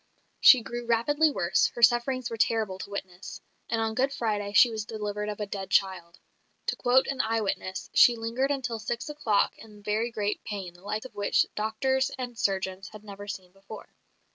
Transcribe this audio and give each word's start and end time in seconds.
She 0.39 0.63
grew 0.63 0.87
rapidly 0.87 1.29
worse; 1.29 1.67
her 1.75 1.83
sufferings 1.83 2.31
were 2.31 2.35
terrible 2.35 2.79
to 2.79 2.89
witness; 2.89 3.39
and 3.69 3.79
on 3.79 3.93
Good 3.93 4.11
Friday 4.11 4.51
she 4.51 4.71
was 4.71 4.83
delivered 4.83 5.29
of 5.29 5.39
a 5.39 5.45
dead 5.45 5.69
child. 5.69 6.17
To 6.65 6.75
quote 6.75 7.05
an 7.05 7.21
eye 7.21 7.39
witness, 7.41 7.87
"She 7.93 8.15
lingered 8.15 8.49
until 8.49 8.79
six 8.79 9.09
o'clock 9.09 9.53
in 9.59 9.83
very 9.83 10.09
great 10.09 10.43
pain, 10.43 10.73
the 10.73 10.81
like 10.81 11.05
of 11.05 11.13
which 11.13 11.45
doctors 11.53 12.09
and 12.17 12.35
surgeons 12.35 12.87
had 12.93 13.03
never 13.03 13.27
seen 13.27 13.51
before. 13.51 13.89